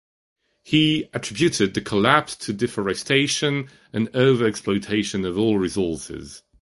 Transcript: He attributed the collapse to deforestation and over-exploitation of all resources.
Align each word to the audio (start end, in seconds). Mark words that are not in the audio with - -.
He 0.63 1.09
attributed 1.13 1.75
the 1.75 1.81
collapse 1.81 2.35
to 2.37 2.53
deforestation 2.53 3.69
and 3.93 4.09
over-exploitation 4.15 5.25
of 5.25 5.37
all 5.37 5.59
resources. 5.59 6.41